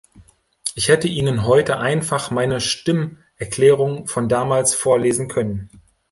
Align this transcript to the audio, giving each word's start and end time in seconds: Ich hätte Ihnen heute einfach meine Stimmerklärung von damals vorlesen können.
Ich 0.73 0.87
hätte 0.89 1.07
Ihnen 1.07 1.45
heute 1.45 1.77
einfach 1.77 2.31
meine 2.31 2.59
Stimmerklärung 2.59 4.07
von 4.07 4.27
damals 4.29 4.73
vorlesen 4.73 5.27
können. 5.27 5.69